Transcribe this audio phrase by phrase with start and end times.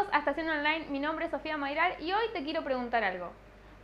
[0.00, 3.32] Bienvenidos a Estación Online, mi nombre es Sofía Mayral y hoy te quiero preguntar algo.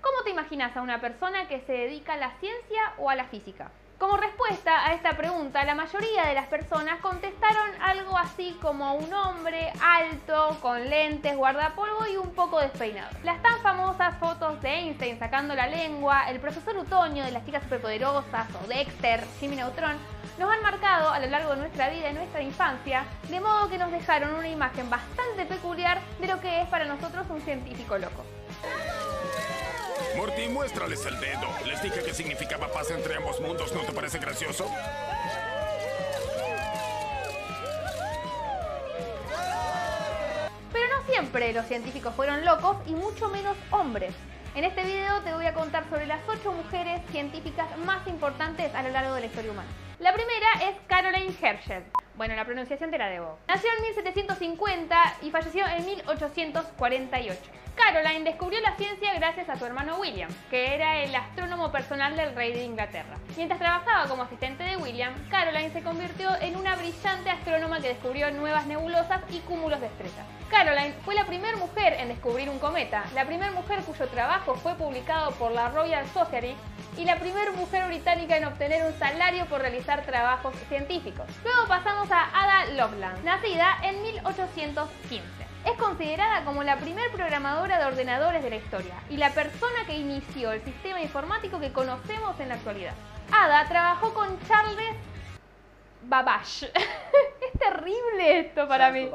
[0.01, 3.27] ¿Cómo te imaginas a una persona que se dedica a la ciencia o a la
[3.27, 3.71] física?
[3.99, 9.13] Como respuesta a esta pregunta, la mayoría de las personas contestaron algo así como un
[9.13, 13.11] hombre alto, con lentes, guardapolvo y un poco despeinado.
[13.23, 17.63] Las tan famosas fotos de Einstein sacando la lengua, el profesor Utoño de las chicas
[17.65, 19.99] superpoderosas o Dexter, Jimmy Neutron,
[20.39, 23.79] nos han marcado a lo largo de nuestra vida y nuestra infancia, de modo que
[23.79, 28.25] nos dejaron una imagen bastante peculiar de lo que es para nosotros un científico loco.
[30.17, 31.49] Morty, muéstrales el dedo.
[31.67, 33.73] Les dije que significaba paz entre ambos mundos.
[33.73, 34.71] ¿No te parece gracioso?
[40.73, 44.15] Pero no siempre los científicos fueron locos y mucho menos hombres.
[44.55, 48.83] En este video te voy a contar sobre las 8 mujeres científicas más importantes a
[48.83, 49.69] lo largo de la historia humana.
[49.99, 51.83] La primera es Caroline Herschel.
[52.17, 53.39] Bueno, la pronunciación te la debo.
[53.47, 57.41] Nació en 1750 y falleció en 1848.
[57.77, 62.35] Caroline descubrió la ciencia gracias a su hermano William, que era el astrónomo personal del
[62.35, 63.19] rey de Inglaterra.
[63.37, 68.31] Mientras trabajaba como asistente de William, Caroline se convirtió en una brillante astrónoma que descubrió
[68.31, 70.27] nuevas nebulosas y cúmulos de estrellas.
[70.49, 74.75] Caroline fue la primera mujer en descubrir un cometa, la primera mujer cuyo trabajo fue
[74.77, 76.57] publicado por la Royal Society
[76.97, 81.27] y la primera mujer británica en obtener un salario por realizar trabajos científicos.
[81.45, 87.87] Luego pasamos a Ada Lovelace, nacida en 1815 es considerada como la primer programadora de
[87.87, 92.51] ordenadores de la historia y la persona que inició el sistema informático que conocemos en
[92.51, 92.93] la actualidad.
[93.33, 94.95] Ada trabajó con Charles
[96.05, 96.71] Babbage.
[96.75, 99.11] es terrible esto para mí.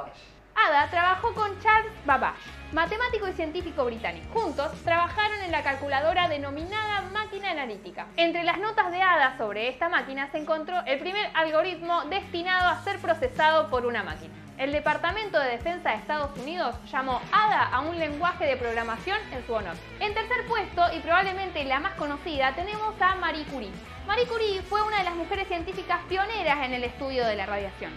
[0.67, 2.37] Ada trabajó con Charles Babbage,
[2.71, 4.27] matemático y científico británico.
[4.39, 8.05] Juntos trabajaron en la calculadora denominada máquina analítica.
[8.15, 12.83] Entre las notas de Ada sobre esta máquina se encontró el primer algoritmo destinado a
[12.83, 14.33] ser procesado por una máquina.
[14.59, 19.43] El Departamento de Defensa de Estados Unidos llamó ADA a un lenguaje de programación en
[19.47, 19.75] su honor.
[19.99, 23.71] En tercer puesto, y probablemente la más conocida, tenemos a Marie Curie.
[24.05, 27.91] Marie Curie fue una de las mujeres científicas pioneras en el estudio de la radiación.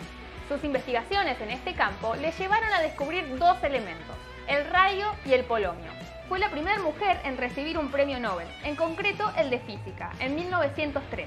[0.49, 4.15] Sus investigaciones en este campo le llevaron a descubrir dos elementos,
[4.47, 5.91] el radio y el polonio.
[6.29, 10.35] Fue la primera mujer en recibir un premio Nobel, en concreto el de física, en
[10.37, 11.27] 1903.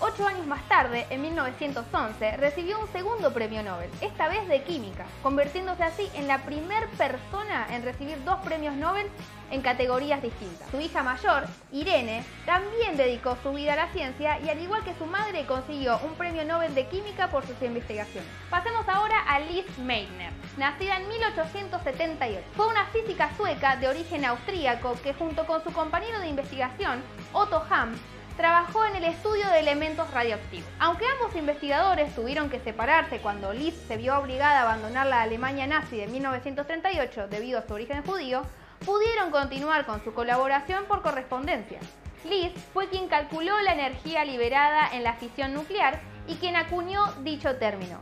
[0.00, 5.06] Ocho años más tarde, en 1911, recibió un segundo premio Nobel, esta vez de química,
[5.22, 9.08] convirtiéndose así en la primera persona en recibir dos premios Nobel
[9.52, 10.68] en categorías distintas.
[10.70, 14.94] Su hija mayor, Irene, también dedicó su vida a la ciencia y al igual que
[14.94, 18.28] su madre consiguió un premio Nobel de química por sus investigaciones.
[18.48, 22.46] Pasemos ahora a Liz Meitner, nacida en 1878.
[22.56, 27.02] Fue una física sueca de origen austríaco que junto con su compañero de investigación,
[27.34, 27.94] Otto Hahn,
[28.38, 30.68] trabajó en el estudio de elementos radioactivos.
[30.78, 35.66] Aunque ambos investigadores tuvieron que separarse cuando Liz se vio obligada a abandonar la Alemania
[35.66, 38.42] nazi de 1938 debido a su origen judío,
[38.84, 41.80] pudieron continuar con su colaboración por correspondencia.
[42.24, 47.56] Liz fue quien calculó la energía liberada en la fisión nuclear y quien acuñó dicho
[47.56, 47.98] término.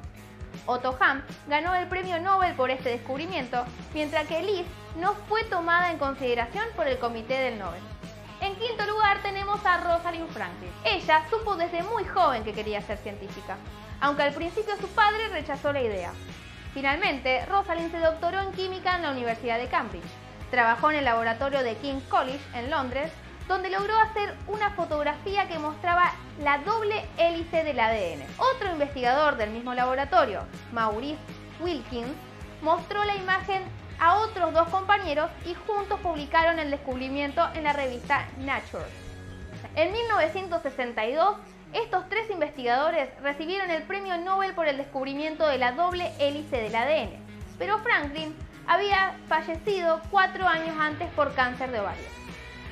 [0.66, 3.64] Otto Hahn ganó el premio Nobel por este descubrimiento,
[3.94, 7.80] mientras que Liz no fue tomada en consideración por el Comité del Nobel.
[8.40, 10.70] En quinto lugar tenemos a Rosalind Franklin.
[10.84, 13.56] Ella supo desde muy joven que quería ser científica,
[14.00, 16.12] aunque al principio su padre rechazó la idea.
[16.72, 20.04] Finalmente, Rosalind se doctoró en química en la Universidad de Cambridge.
[20.50, 23.12] Trabajó en el laboratorio de King's College en Londres,
[23.46, 26.12] donde logró hacer una fotografía que mostraba
[26.42, 28.24] la doble hélice del ADN.
[28.38, 31.20] Otro investigador del mismo laboratorio, Maurice
[31.60, 32.14] Wilkins,
[32.62, 33.62] mostró la imagen
[34.00, 38.84] a otros dos compañeros y juntos publicaron el descubrimiento en la revista Nature.
[39.76, 41.36] En 1962,
[41.72, 46.74] estos tres investigadores recibieron el premio Nobel por el descubrimiento de la doble hélice del
[46.74, 47.10] ADN,
[47.58, 48.34] pero Franklin
[48.66, 52.04] había fallecido cuatro años antes por cáncer de ovario.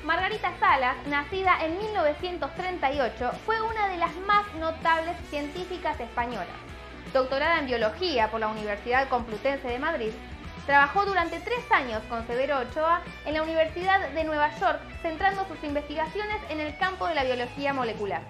[0.05, 6.47] Margarita Salas, nacida en 1938, fue una de las más notables científicas españolas.
[7.13, 10.13] Doctorada en biología por la Universidad Complutense de Madrid,
[10.69, 15.65] Trabajó durante tres años con Severo Ochoa en la Universidad de Nueva York, centrando sus
[15.65, 18.21] investigaciones en el campo de la biología molecular.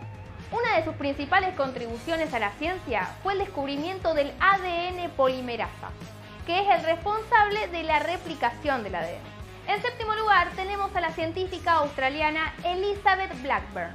[0.53, 5.91] Una de sus principales contribuciones a la ciencia fue el descubrimiento del ADN polimerasa,
[6.49, 9.21] que es el responsable de la replicación del ADN.
[9.67, 13.93] En séptimo lugar tenemos a la científica australiana Elizabeth Blackburn.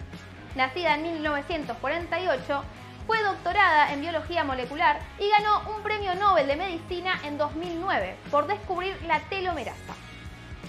[0.55, 2.63] Nacida en 1948,
[3.07, 8.45] fue doctorada en biología molecular y ganó un premio Nobel de Medicina en 2009 por
[8.45, 9.95] descubrir la telomerasa.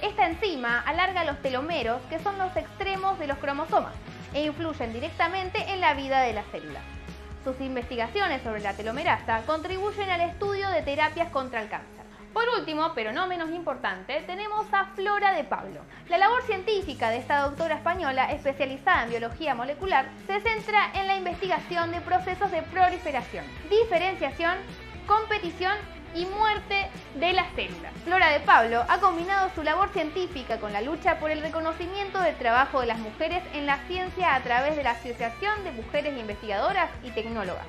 [0.01, 3.93] Esta enzima alarga los telomeros, que son los extremos de los cromosomas,
[4.33, 6.81] e influyen directamente en la vida de la célula.
[7.45, 12.03] Sus investigaciones sobre la telomerasa contribuyen al estudio de terapias contra el cáncer.
[12.33, 15.83] Por último, pero no menos importante, tenemos a Flora de Pablo.
[16.09, 21.17] La labor científica de esta doctora española, especializada en biología molecular, se centra en la
[21.17, 24.55] investigación de procesos de proliferación, diferenciación,
[25.07, 25.75] competición
[26.15, 27.93] y muerte de las células.
[28.05, 32.37] Flora de Pablo ha combinado su labor científica con la lucha por el reconocimiento del
[32.37, 36.91] trabajo de las mujeres en la ciencia a través de la Asociación de Mujeres Investigadoras
[37.03, 37.67] y Tecnólogas.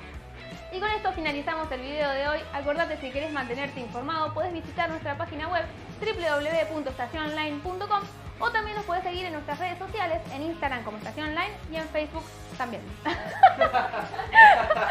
[0.72, 2.38] Y con esto finalizamos el video de hoy.
[2.52, 5.64] Acordate si querés mantenerte informado, puedes visitar nuestra página web
[6.00, 8.02] www.estaciononline.com
[8.38, 11.76] o también nos puedes seguir en nuestras redes sociales, en Instagram como Estación Online y
[11.76, 12.24] en Facebook
[12.58, 12.82] también.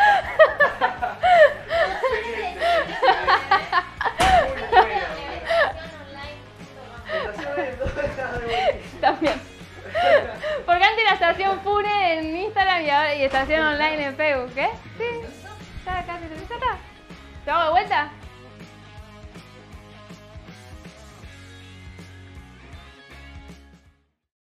[13.64, 14.70] online en Facebook, ¿qué?
[14.98, 15.06] Sí.
[15.86, 16.78] Ya casi se está.
[17.46, 18.12] ¿Te hago de vuelta?